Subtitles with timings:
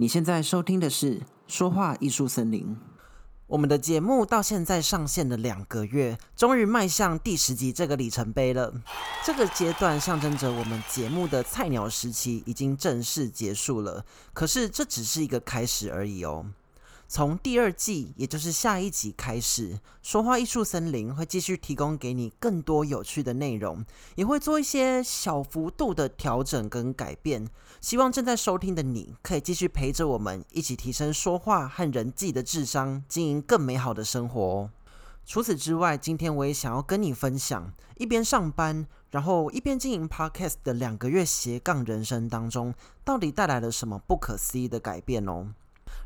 [0.00, 1.18] 你现在收听的是
[1.48, 2.66] 《说话艺术森林》。
[3.48, 8.72] 我们的节目到现在上线了两个月，终于迈向第十集这个里程碑了。
[9.24, 14.04] 这个阶段象征着我们节目的菜鸟时期已经正式结束了。
[14.32, 16.46] 可是这只是一个开始而已哦。
[17.10, 23.82] 从第二季，也就是下一集开始，说话艺术森林会继续提供给你更多有趣的内容，
[24.14, 27.48] 也会做一些小幅度的调整跟改变。
[27.80, 34.70] 希望正在收听的你可以继续陪着我们一起提升说话和人际的智商，经营更美好的生活哦。
[35.24, 45.54] 除此之外，今天我也想要跟你分享，一边上班，然后一边经营 Podcast 的两个月斜杠人生当中，到底带来了什么不可思议的改变哦。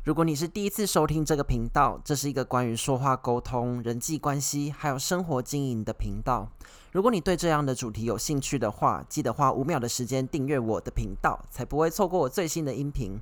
[0.03, 6.49] 如果你是第一次收听这个频道，这是一个关于说话沟通、人际关系还有生活经营的频道。
[6.91, 13.19] 如果你对这样的主题有兴趣的话，记得花五秒的时间订阅我的频道，才不会错过我最新的音频。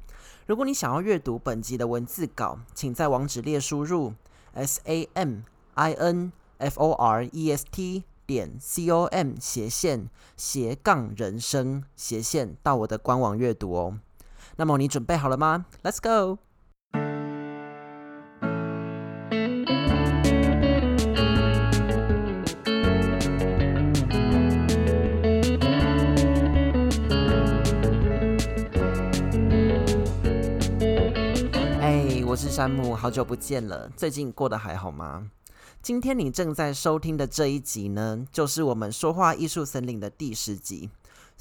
[0.47, 4.13] 如果你想要阅读本集的文字稿，请在网址列输入
[4.53, 5.41] s a m
[5.75, 13.99] i n f o r e s t 点 c o m 斜线斜杠人生斜线到我的官网阅读哦。
[14.57, 16.50] 那么你准备好了吗？Let's go！
[32.51, 35.31] 山姆，好久不见了，最近过得还好吗？
[35.81, 40.89] 今天你正在收听的这一集呢，就是我们说话艺术森林的第十集。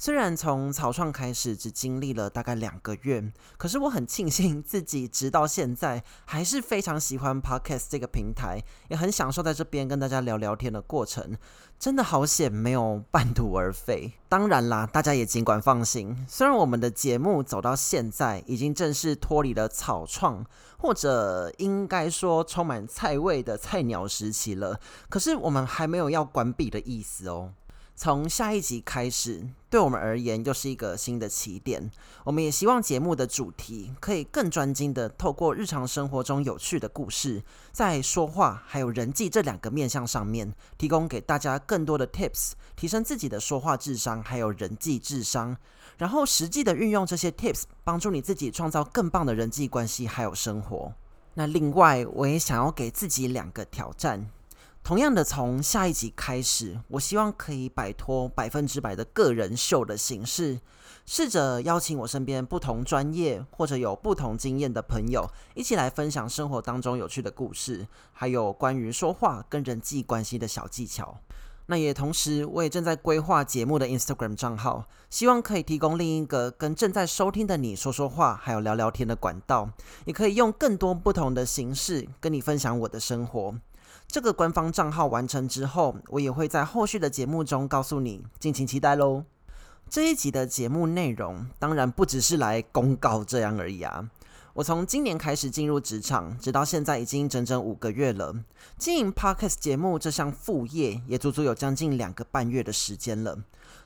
[0.03, 11.37] 虽然从草创开始只经历了大概两个月，可是我很庆幸自己直到现在还是非常喜欢 Podcast 这个平台，也很享受在这边跟大家聊聊天的过程。
[11.77, 14.13] 真的好险没有半途而废。
[14.27, 20.43] 当然啦，大家也尽管放心，虽然我们的节目走到现在已经正式脱离了草创，
[20.77, 27.53] 或者应该说充满菜味的菜鸟时期了，可是我们还没有要关闭的意思哦。
[27.95, 31.91] 从下一集开始，对我们而言又是一个新的起点。
[32.23, 45.55] 我们也希望节目的主题可以更专精的透过日常生活中有趣的故事，在说话还有人际这两个面向上面，提供给大家更多的 tips，提升自己的说话智商还有人际智商，
[45.97, 50.91] 然后实际的运用这些 tips，帮助你自己创造更棒的人际关系还有生活。
[51.35, 54.31] 那另外，我也想要给自己两个挑战。
[54.83, 60.59] 同样的，从下一集开始，我希望可以摆脱百分之百的个人秀的形式，
[61.05, 71.17] 试着邀请我身边不同专业或者有不同经验的朋友，一起来分享生活当中有趣的故事，还有关于说话跟人际关系的小技巧。
[71.67, 79.69] 那也同时，我也正在规划节目的 Instagram 账号，希望可以提供另一个跟正在收听的你说说话，还有聊聊天的管道，
[80.05, 83.55] 也可以用更多不同的形式跟你分享我的生活。
[84.07, 89.23] 这个官方账号完成之后，我也会在后续的节目中告诉你，敬请期待喽。
[89.89, 94.09] 这一集的节目内容当然不只是来公告这样而已啊！
[94.53, 98.35] 我从今年开始进入职场，直到现在已经整整五个月了。
[98.77, 103.37] 经营 Podcast 节目这项副业也足足有将近两个半月的时间了。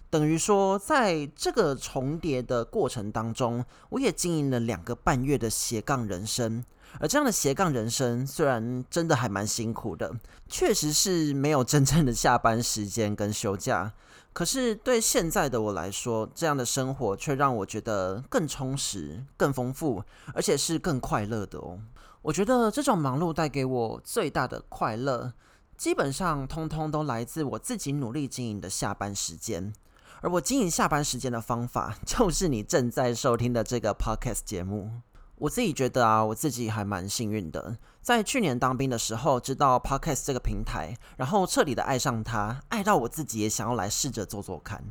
[0.10, 6.64] 等于说，在这个重叠的过程当中，我也经营了两个半月的斜杠人生。
[7.00, 10.14] 而这样的斜杠人生，虽然真的还蛮辛苦的，
[10.48, 13.94] 确实是没有真正的下班时间跟休假。
[14.34, 21.80] 可是对现在的我来说，这样的生活却让我觉得更充实、更丰富，而且是更快乐的哦。
[22.22, 25.32] 我觉得这种忙碌带给我最大的快乐，
[25.78, 29.74] 基本上通通都来自我自己努力经营的下班时间。
[30.22, 34.90] 而我经营下班时间的方法，就是你正在收听的这个 Podcast 节目。
[35.38, 44.84] 我自己觉得啊，我自己还蛮幸运的，在去年当兵的时候知道 Podcast 这个平台，然后彻底的爱上它，爱到我自己也想要来试着做做看。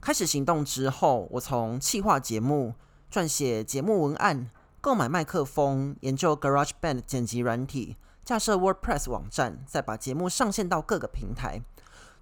[0.00, 2.74] 开始行动之后，我从企划节目、
[3.12, 11.62] 撰写节目文案、购买麦克风、研究 GarageBand 剪辑软体、架设 WordPress 网站，再把节目上线到各个平台。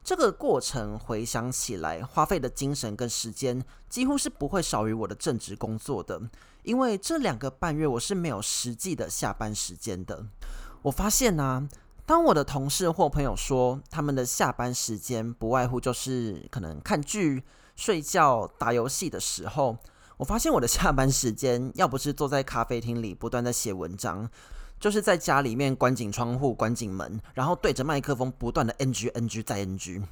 [0.03, 6.21] 这个过程回想起来，花费的精神跟时间几乎是不会少于我的正职工作的。
[6.63, 10.27] 因为这两个半月我是没有实际的下班时间的。
[10.83, 11.69] 我发现呢、啊，
[12.05, 17.43] 当我的同事或朋友说他们的下班时间不外乎就是可能看剧、
[17.77, 19.77] 睡觉、打游戏的时候，
[20.17, 24.29] 我发现我的下班时间要不是坐在咖啡厅里不断的写文章。
[24.81, 30.03] 就是在家里面关紧窗户、关紧门，然后对着麦克风不断的 NG、NG 再 NG。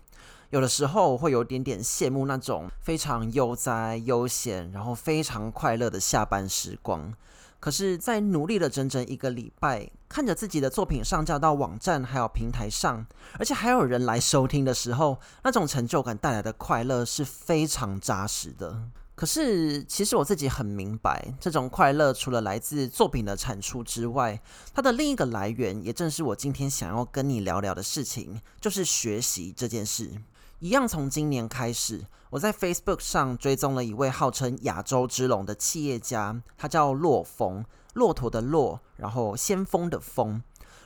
[0.51, 7.13] 有的时候会有点点羡慕那种非常悠哉、悠闲，然后非常快乐的下班时光。
[7.61, 13.05] 可是，在努力了整整一个礼拜，看着自己的作品上架到网站还有平台上，
[13.39, 18.83] 而且还有人来收听的时候，那种成就感带来的快乐是非常扎实的。
[19.19, 24.41] 可是，其实我自己很明白，这种快乐除了来自作品的产出之外，
[24.73, 30.13] 它的另一个来源，也正是我今天想要跟你聊聊的事情，就是学习这件事。
[30.61, 40.41] 一样，从今年开始，我在 Facebook 上追踪了一位号称亚洲之龙的企业家，他叫骆峰，骆驼的骆，然后先锋的锋。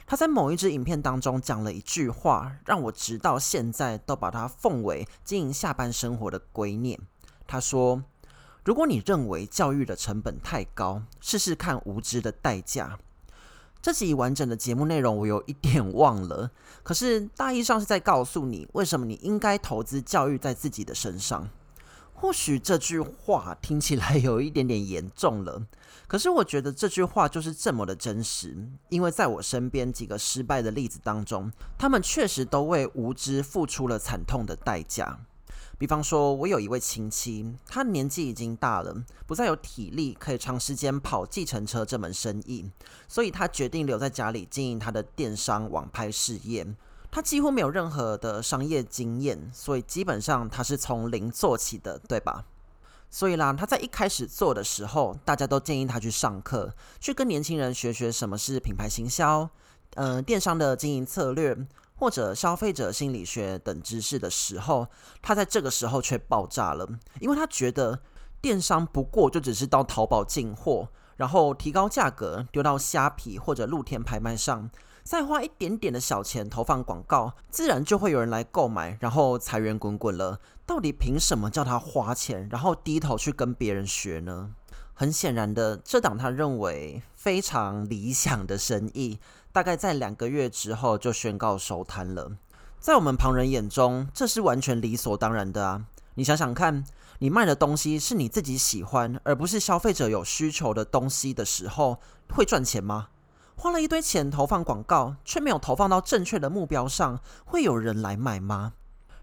[0.07, 6.99] 他在某一支影片当中讲了一句话，让我直到现在都把它奉为经营下班生活的圭臬。
[7.47, 8.03] 他说
[8.65, 12.99] ：“如果你认为教育的成本太高，试试看无知的代价。”
[13.83, 16.53] 这集完整的节目内容我有一点忘了，
[16.85, 21.49] 可是大意上是在告诉你为什么你应该投资教育在自己的身上。
[22.15, 25.67] 或许这句话听起来有一点点严重了，
[26.07, 28.57] 可是我觉得这句话就是这么的真实，
[28.89, 35.19] 因为在我身边几个失败的例子当中，他们确实都为无知付出了惨痛的代价。
[35.83, 38.95] 比方说，我有一位亲戚，他年纪已经大了，
[39.27, 42.71] 不再有体力可以长时间跑计程车这门生意，
[43.09, 46.65] 所以他决定留在家里经营他的电商网拍事业。
[47.11, 52.45] 他几乎没有任何的商业经验，所以基本上他是从零做起的，对吧？
[53.11, 59.51] 所以啦，他在一开始做的时候，大家都建议他去上课，去跟年轻人学学什么是品牌行销，
[59.95, 61.59] 呃，电商的经营策略。
[62.03, 64.89] 或者消费者心理学等知识的时候，
[65.23, 66.85] 他在这个时候却爆炸了，
[67.21, 68.01] 因为他觉得
[68.41, 74.69] 电商不过就只是到淘宝进货，然后提高价格丢到虾皮或者露天拍卖上，
[75.05, 80.41] 再花一点点的小钱投放广告，自然就会有人来购买，然后财源滚滚了。
[80.67, 84.51] 到底凭什么叫他花钱，然后低头去跟别人学呢？
[85.03, 89.19] 很显然的，这档他认为非常理想的生意，
[89.51, 92.31] 大概在两个月之后就宣告收摊了。
[92.79, 95.87] 在我们旁人眼中，这是完全理所当然的啊！
[96.15, 96.85] 你想想看，
[97.19, 103.09] 你卖的东西是你自己喜欢，而不是消费者有需求的东西的时候，会赚钱吗？
[103.57, 108.75] 花了一堆钱投放广告，却没有投放到正确的目标上，会有人来买吗？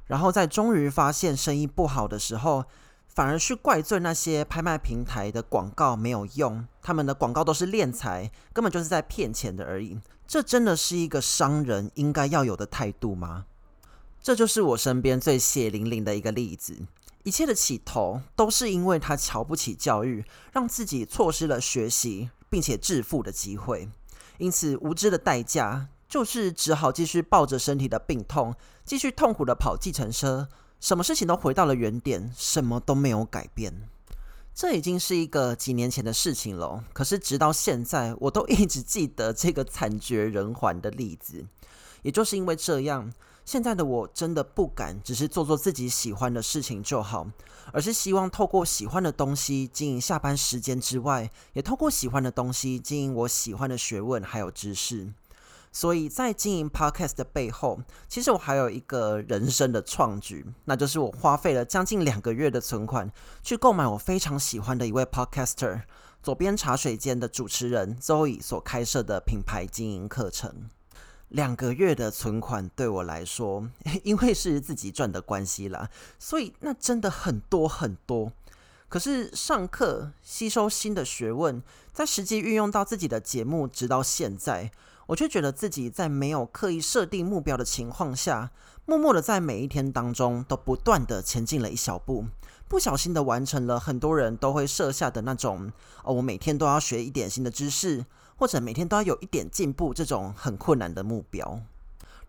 [0.08, 2.66] 然后在终于发现生意不好的时候，
[3.10, 10.00] 反而去怪罪那些拍卖平台的广告没有用，他们的广告都是敛财，根本就是在骗钱的而已。
[10.26, 13.46] 这真的是一个商人应该要有的态度吗？
[14.22, 16.78] 这就是我身边最血淋淋的一个例子。
[17.24, 20.24] 一切的起头都是因为他瞧不起教育，
[20.54, 23.90] 让自己错失了学习并且致富的机会。
[24.38, 30.48] 因此，无知的代价就是只好继续抱着身体的病痛，继续痛苦的跑计程车。
[30.80, 33.74] 什么事情都回到了原点，什么都没有改变。
[34.56, 36.84] 这已经是一个几年前的事情了。
[36.94, 41.46] 可是直到现在，我都一直记得这个惨绝人寰的例子。
[42.02, 43.12] 也就是因为这样，
[43.46, 47.28] 现在的我真的不敢只是做做自己喜欢的事情就好，
[47.74, 55.12] 而是希望透过喜欢的东西经营下班时间之外，也透过喜欢的东西经营我喜欢的学问还有知识。
[55.72, 63.12] 所以在经营 Podcast 的背后，其实我还有一个人生的创举，那就是我花费了将近两个月的存款，
[63.44, 65.84] 去购买我非常喜欢的一位 Podcaster
[66.24, 70.70] 左边茶水间的主持人 Zoe 所开设的品牌经营课程。
[71.30, 73.70] 两个月的存款对我来说，
[74.04, 78.32] 因为是自己赚的关系啦，所以那真的很多很多。
[78.90, 81.62] 可是上课吸收新的学问，
[81.94, 84.72] 在实际运用到自己的节目，直到现在。
[85.10, 88.52] 我却觉得自己在没有刻意设定目标的情况下，
[88.86, 92.26] 默默的在每一天当中都不断的前进了一小步，
[92.68, 95.72] 不小心的完成了很多人都会设下的那种
[96.04, 101.60] 哦，我每天都要学一点新的知识，或者每天都要有一点进步这种很困难的目标。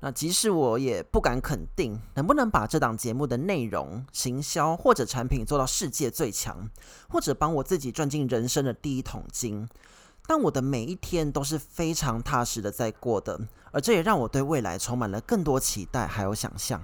[0.00, 6.70] 那即使我也不敢肯定能不能把这档节目的内容、行销或者产品做到世界最强，
[7.10, 9.68] 或者帮我自己赚进人生的第一桶金。
[10.32, 13.36] 但我的每一天都是非常踏实的在过的，
[13.72, 16.80] 而这也让我对未来充满了更多期待还有想象。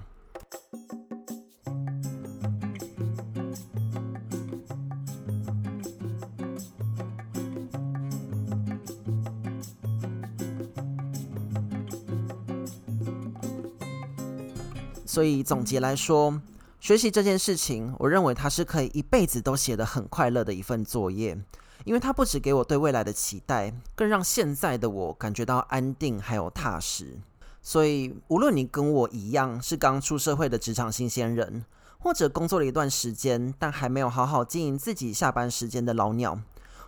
[15.04, 16.42] 所以总结来说，
[16.80, 21.38] 学习这件事情，我认为它是可以一辈子都写得很快乐的一份作业。
[21.86, 27.16] 因为它不只给我对未来的期待，更让现在的我感觉到安定还有踏实。
[27.62, 31.64] 所以，无论你跟我一样是刚出社会的职场新鲜人，
[32.00, 36.40] 或者工作了一段时间但还没有好好经营自己下班时间的老鸟，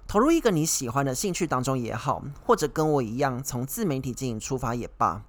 [0.09, 5.23] 投入一个你喜欢的兴趣当中也好，或者跟我一样从自媒体经营出发也罢，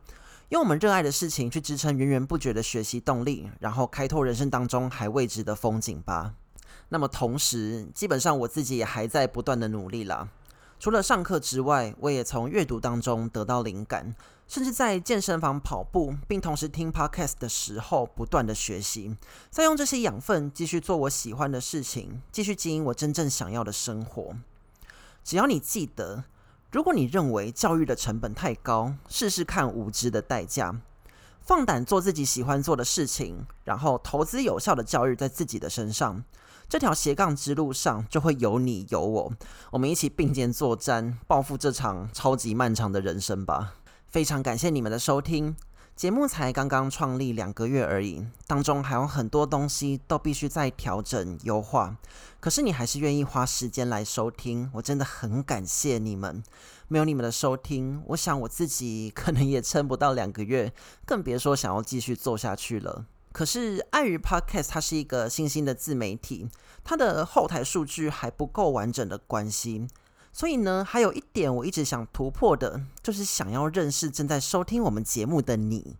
[0.49, 6.33] 用我们热爱的事情去支撑源源不绝的学习动力，然后开拓人生当中还未知的风景吧。
[6.89, 10.27] 那么同时，基本上我自己也还在不断的努力啦。
[10.79, 14.15] 除了上课之外，我也从阅读当中得到灵感，
[14.47, 19.15] 甚至在健身房跑步，并同时听 podcast 的时候，不断的学习，
[19.49, 24.35] 再用这些养分继续做我喜欢的事情，继续经营我真正想要的生活。
[25.23, 26.23] 只要你记得，
[26.71, 30.79] 如果你认为教育的成本太高，试试看无知的代价，
[31.41, 36.23] 放胆做自己喜欢做的事情，然后投资有效的教育在自己的身上。
[36.69, 39.33] 这条斜杠之路上，就会有你有我，
[39.71, 43.73] 我们一起并肩作战，报复这场超级漫长的人生吧！
[44.07, 45.55] 非常感谢你们的收听，
[45.95, 51.97] 节目才刚刚创立两个月而已，当中还有很多东西都必须再调整优化。
[52.39, 56.43] 可是你还是愿意花时间来收听，我真的很感谢你们。
[56.87, 60.71] 没有你们的收听，我想我自己可能也撑不到两个月，
[61.07, 63.05] 更别说想要继续做下去了。
[63.31, 66.49] 可是，碍于 Podcast 它是一个新兴的自媒体，
[66.83, 69.87] 它的后台数据还不够完整的关系，
[70.33, 75.95] 所以呢，还有一点我一直想突破的，就是想要认识正在收听我们节目的你。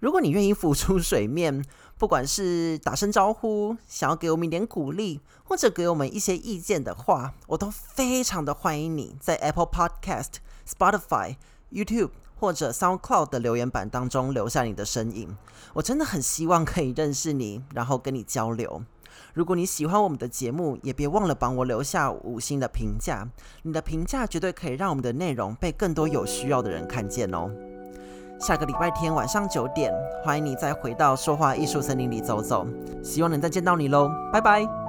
[0.00, 1.64] 如果你愿意浮出水面，
[1.96, 10.34] 不管是打声招呼，想要给我们一点鼓励，或者给我们一些意见的话，我都非常的欢迎你在 Apple Podcast、
[10.68, 11.36] Spotify、
[11.70, 12.10] YouTube。
[12.36, 15.36] 或者 SoundCloud 的留言板当中留下你的身影，
[15.72, 18.82] 我真的很希望可以认识你，然后跟你交流。
[19.32, 23.28] 如果你喜欢我们的节目，也别忘了帮我留下五星的评价，
[23.62, 27.50] 你的评价绝对可以让我们的内容被更多有需要的人看见哦。
[28.40, 29.92] 下个礼拜天晚上九点，
[30.24, 32.66] 欢迎你再回到说话艺术森林里走走，
[33.02, 34.83] 希望能再见到你喽，拜拜。